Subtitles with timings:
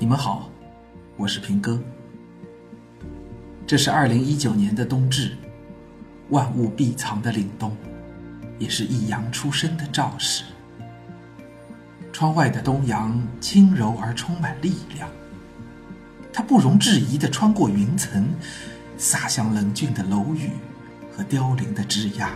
[0.00, 0.48] 你们好，
[1.18, 1.78] 我是平哥。
[3.66, 5.36] 这是二零一九年的冬至，
[6.30, 7.76] 万物闭藏的凛冬，
[8.58, 10.44] 也是一阳初生的兆时。
[12.14, 15.06] 窗外的东阳轻柔而充满力量，
[16.32, 18.26] 它不容置疑地穿过云层，
[18.96, 20.48] 洒向冷峻的楼宇
[21.14, 22.30] 和凋零的枝桠，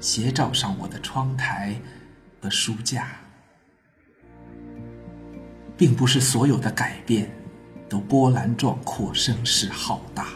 [0.00, 1.80] 斜照上我的窗台
[2.42, 3.08] 和书架。
[5.80, 7.34] 并不是所有的改变
[7.88, 10.26] 都波澜壮阔、声势浩大。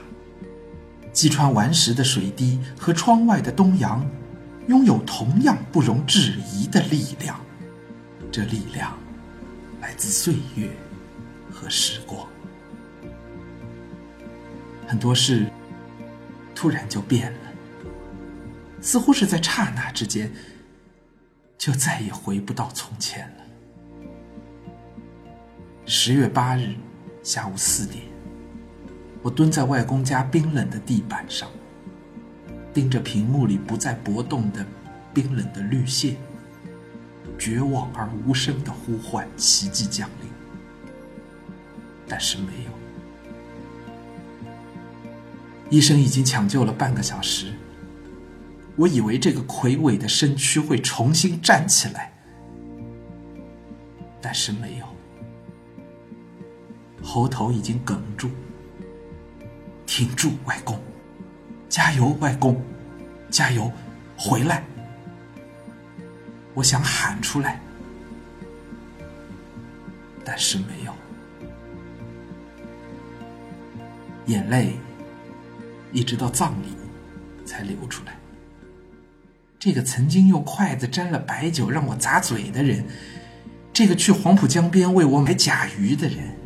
[1.12, 4.02] 击穿顽石的水滴和窗外的东阳，
[4.68, 7.38] 拥有同样不容置疑的力量。
[8.32, 8.98] 这力量
[9.82, 10.70] 来自岁月
[11.52, 12.26] 和时光。
[14.86, 15.46] 很多事
[16.54, 17.38] 突然就变了，
[18.80, 20.32] 似乎是在刹那之间，
[21.58, 23.43] 就再也回不到从前了。
[25.86, 26.74] 十月八日
[27.22, 28.02] 下午四点，
[29.22, 31.46] 我蹲在外公家冰冷的地板上，
[32.72, 34.64] 盯着屏幕里不再搏动的
[35.12, 36.16] 冰冷的绿线，
[37.38, 40.30] 绝望而无声的呼唤奇迹降临。
[42.08, 42.70] 但是没有，
[45.68, 47.52] 医生已经抢救了半个小时。
[48.76, 52.10] 我以为这个魁伟的身躯会重新站起来，
[54.22, 54.93] 但是没有。
[57.04, 58.30] 喉头已经哽住，
[59.84, 60.80] 挺住，外公，
[61.68, 62.60] 加油，外公，
[63.30, 63.70] 加油，
[64.16, 64.64] 回来！
[66.54, 67.60] 我想喊出来，
[70.24, 70.94] 但是没有，
[74.26, 74.72] 眼泪
[75.92, 76.68] 一直到葬礼
[77.44, 78.16] 才流出来。
[79.58, 82.86] 这个曾经用筷子沾了白酒让我砸嘴的人，
[83.74, 86.43] 这个去黄浦江边为我买甲鱼的人。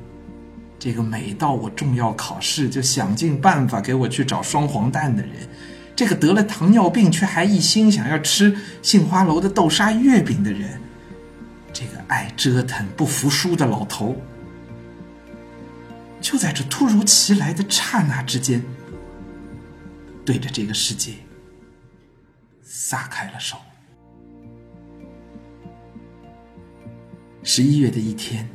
[0.78, 5.32] 这个每到我重要考试就想尽办法给我去找双黄蛋的人，
[5.96, 10.80] 这个得了糖尿病却还一心想要吃杏花楼的豆沙月饼的人，
[11.72, 14.16] 这个爱折腾不服输的老头，
[16.20, 18.62] 就在这突如其来的刹那之间，
[20.24, 21.14] 对着这个世界
[22.62, 23.56] 撒开了手。
[27.42, 28.48] 十一月的一天。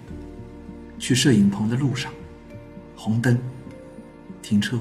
[1.04, 2.14] 去摄影棚的路上，
[2.96, 3.38] 红灯，
[4.42, 4.80] 停车。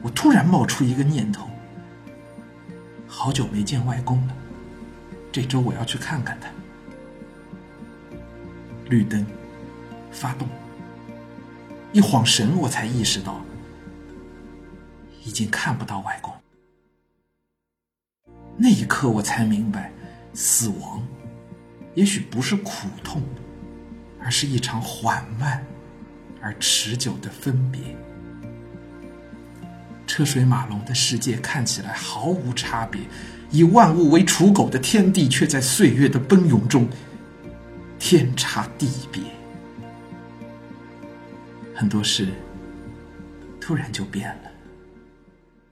[0.00, 1.50] 我突然冒出一个念头：
[3.06, 4.34] 好久没见外公了，
[5.30, 6.48] 这周我要去看看他。
[8.88, 9.26] 绿灯，
[10.10, 10.48] 发动。
[11.92, 13.44] 一晃神，我才意识到，
[15.22, 16.32] 已经看不到外公。
[18.56, 19.92] 那一刻，我才明白，
[20.32, 21.06] 死亡，
[21.92, 23.20] 也许不是苦痛。
[24.24, 25.62] 而是一场缓慢
[26.40, 27.80] 而持久的分别。
[30.06, 33.02] 车水马龙的世界看起来毫无差别，
[33.50, 36.88] 以万物为刍狗的天地却在岁月的奔涌中
[37.98, 39.22] 天差地别。
[41.74, 42.28] 很多事
[43.60, 44.50] 突然就变了，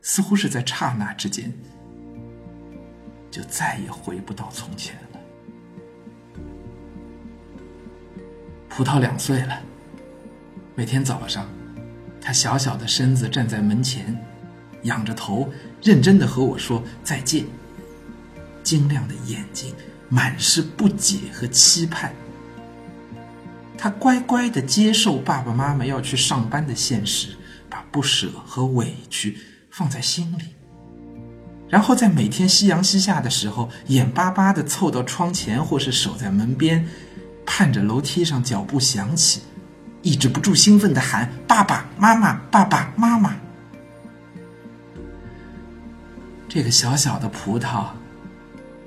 [0.01, 1.53] 似乎是在刹那之间，
[3.31, 4.97] 就再也回不到从前。
[8.75, 9.61] 葡萄两岁了，
[10.75, 11.47] 每天早上，
[12.23, 14.19] 他小小的身子站在门前，
[14.85, 15.47] 仰着头，
[15.83, 17.45] 认真的和我说再见。
[18.63, 19.75] 晶亮的眼睛
[20.09, 22.15] 满是不解和期盼。
[23.77, 27.37] 他乖乖的接受爸爸妈妈要去上班的现实，
[27.69, 29.37] 把不舍和委屈
[29.71, 30.45] 放在心里，
[31.69, 36.89] 然后在每天夕阳西下的时候，眼巴巴的凑到窗前，或是守在门边。
[37.45, 39.43] 看着楼梯上脚步响起，
[40.03, 43.37] 抑制不住兴奋的喊：“爸爸妈妈，爸爸妈妈！”
[46.49, 47.87] 这个小小的葡萄，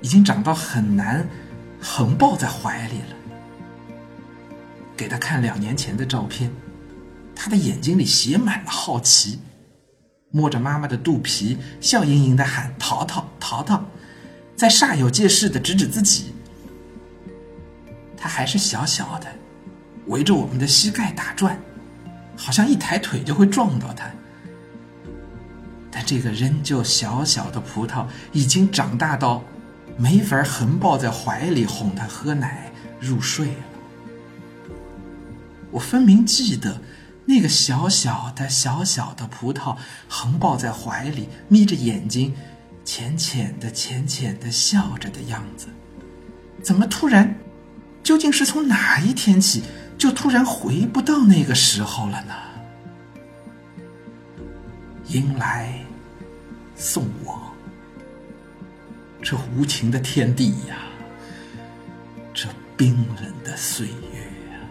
[0.00, 1.26] 已经长到很难
[1.80, 3.16] 横抱在怀里了。
[4.96, 6.50] 给他看两年前的照片，
[7.34, 9.40] 他的眼睛里写满了好奇，
[10.30, 13.84] 摸着妈妈的肚皮，笑盈盈的喊：“淘淘，淘淘！”
[14.56, 16.32] 在煞有介事的指指自己。
[18.16, 19.26] 他还是小小的，
[20.06, 21.58] 围着我们的膝盖打转，
[22.36, 24.10] 好像一抬腿就会撞到他。
[25.90, 29.42] 但这个仍旧小小的葡萄已经长大到
[29.96, 32.70] 没法横抱在怀里哄他喝奶
[33.00, 33.62] 入睡了。
[35.70, 36.80] 我分明记得
[37.24, 39.76] 那个小小的小小的葡萄
[40.08, 42.34] 横抱在怀里，眯着眼睛，
[42.84, 45.66] 浅浅的浅浅的笑着的样子，
[46.62, 47.34] 怎么突然？
[48.06, 49.64] 究竟是从哪一天起，
[49.98, 52.34] 就突然回不到那个时候了呢？
[55.08, 55.84] 迎来，
[56.76, 57.52] 送往，
[59.20, 60.76] 这无情的天地呀，
[62.32, 64.62] 这冰冷的岁月啊，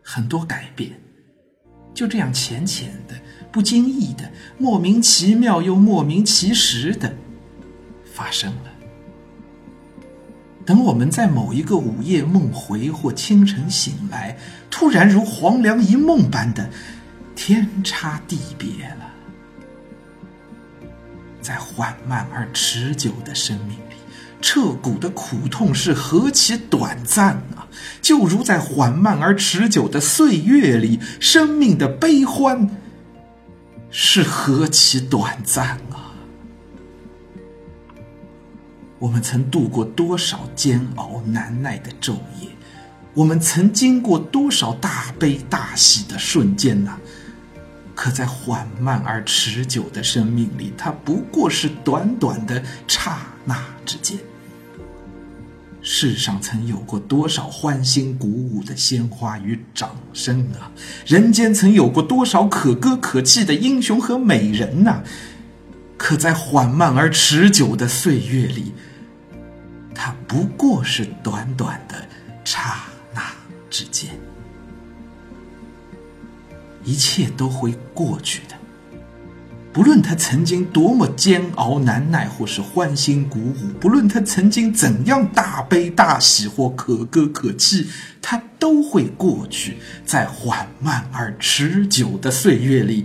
[0.00, 0.92] 很多改变，
[1.92, 3.16] 就这样浅浅的、
[3.50, 7.12] 不经意的、莫名其妙又莫名其实的
[8.14, 8.71] 发生了。
[10.64, 14.36] 等我们在某一个午夜梦回或清晨醒来，
[14.70, 16.68] 突然如黄粱一梦般的。
[17.34, 19.10] 天差地别了，
[21.40, 23.96] 在缓慢而持久的生命里，
[24.40, 27.66] 彻骨的苦痛是何其短暂啊！
[28.00, 32.70] 就如在缓慢而持久的岁月里，生命的悲欢
[33.90, 35.91] 是何其短暂啊！
[39.02, 42.48] 我们曾度过多少煎熬难耐的昼夜，
[43.14, 46.96] 我们曾经过多少大悲大喜的瞬间呢？
[47.96, 54.16] 可在缓慢而持久的生命里，它不过是短短的刹那之间。
[55.80, 60.70] 世上曾有过多少欢欣鼓舞的鲜花与掌声啊！
[61.04, 65.02] 人间曾有过多少可歌可泣的英雄和美人呐！
[65.96, 68.72] 可在缓慢而持久的岁月里，
[69.94, 71.96] 它不过是短短的
[72.44, 72.80] 刹
[73.14, 73.22] 那
[73.70, 74.10] 之间。
[76.84, 78.56] 一切都会过去的，
[79.72, 87.86] 不论他曾经多么煎熬难耐，或是欢欣鼓舞；不论他曾经怎样大悲大喜或可歌可泣，
[88.20, 89.76] 他都会过去。
[90.04, 93.04] 在缓慢而持久的岁月里，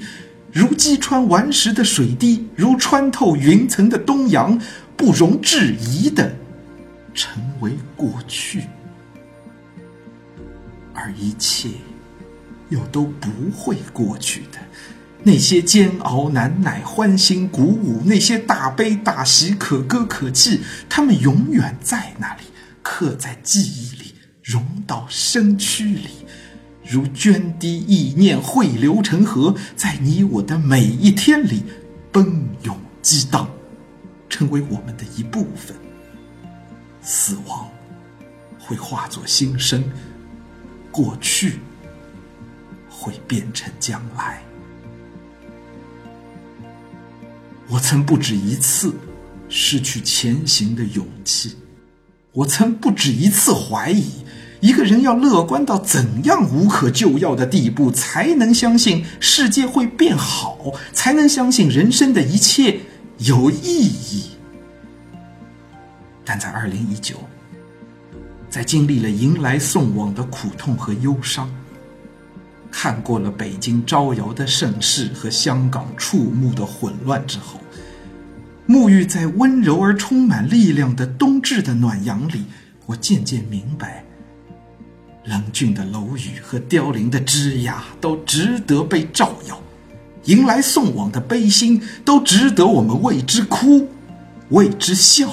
[0.51, 4.59] 如击穿顽石的水滴，如穿透云层的东阳，
[4.95, 6.35] 不容置疑的
[7.17, 8.63] 成为过去，
[10.93, 11.71] 而一切。
[12.69, 14.59] 又都不会过去的，
[15.23, 20.59] 那些煎熬难耐、欢欣鼓舞，那些大悲大喜、可歌可泣，
[20.89, 22.41] 他们永远在那里，
[22.81, 26.09] 刻在记忆里，融到身躯里，
[26.85, 31.63] 如涓滴意念汇流成河，在你我的每一天里
[32.11, 33.49] 奔涌激荡，
[34.27, 35.73] 成为我们的一部分。
[37.09, 37.69] 死亡
[38.59, 39.81] 会化作新生，
[40.91, 41.59] 过去。
[42.99, 44.41] 会变成将来。
[47.69, 48.91] 我曾不止一次
[49.47, 51.55] 失去前行的勇气，
[52.33, 54.25] 我曾不止一次怀疑，
[54.61, 62.79] 一个人要乐观到怎样无可救药的地步，才能相信世界会变好，才能相信人生的一切
[63.19, 64.31] 有意义。
[66.29, 67.15] 但在二零一九，
[68.49, 71.49] 在经历了迎来送往的苦痛和忧伤。
[72.69, 77.61] 看过了北京招摇的盛世和香港触目的混乱之后，
[78.67, 82.43] 沐浴在温柔而充满力量的冬至的暖阳里，
[82.85, 84.03] 我渐渐明白，
[85.23, 89.57] 冷峻的楼宇和凋零的枝桠都值得被照耀，
[90.25, 93.87] 迎来送往的悲心都值得我们为之哭，
[94.49, 95.31] 为之笑，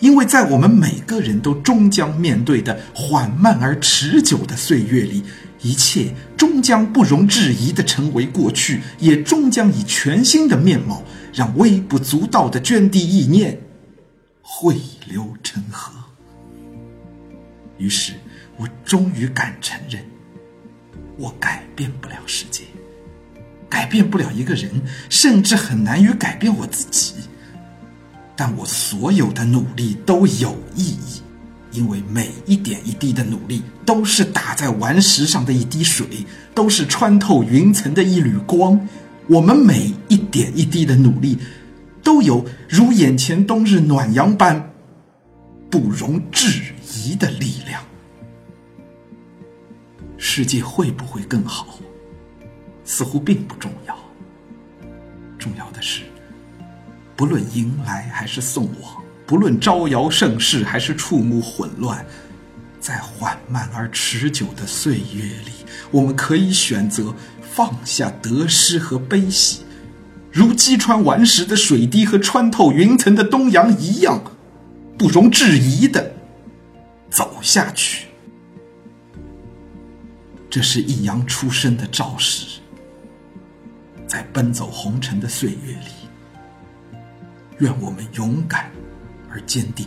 [0.00, 5.22] 因为在我们每个人都终将面对的缓慢而持久的岁月里。
[5.62, 11.02] 一切终将不容置疑地成为过去，也终将以全新的面貌，
[11.34, 13.60] 让微不足道的涓滴意念
[14.40, 15.92] 汇流成河。
[17.76, 18.14] 于是，
[18.56, 20.02] 我终于敢承认，
[21.18, 22.62] 我改变不了世界，
[23.68, 24.70] 改变不了一个人，
[25.10, 27.16] 甚至很难于改变我自己。
[28.40, 31.20] 但我所有的努力都有意义。
[31.72, 36.06] 因为每一点一滴的努力，都是打在顽石上的一滴水，
[36.54, 38.88] 都是穿透云层的一缕光。
[39.28, 41.38] 我们每一点一滴的努力，
[42.02, 44.72] 都有如眼前冬日暖阳般
[45.70, 47.82] 不容置疑的力量。
[50.16, 51.78] 世界会不会更好，
[52.84, 53.94] 似乎并不重要。
[55.38, 56.00] 重要的是，
[57.20, 58.94] 不论迎来还是送往。
[59.26, 62.02] 不论招摇盛世还是触目混乱，
[62.80, 65.52] 在缓慢而持久的岁月里，
[65.90, 69.60] 我们可以选择放下得失和悲喜，
[70.32, 74.24] 如击穿顽石的水滴和穿透云层的东阳一样，
[74.96, 76.14] 不容置疑的
[77.10, 78.06] 走下去。
[80.48, 82.60] 这是易阳出生的肇事，
[84.06, 85.99] 在奔走红尘的岁月里，
[87.60, 88.70] 愿我们勇敢。
[89.32, 89.86] 而坚定，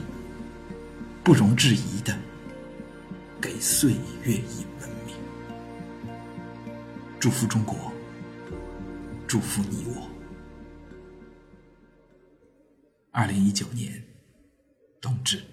[1.21, 2.17] 不容置疑的
[3.41, 3.91] 给岁
[4.23, 5.13] 月以文明。
[7.19, 7.91] 祝福中国，
[9.27, 10.07] 祝福你我。
[13.11, 14.01] 二零一九年
[15.01, 15.43] 冬至。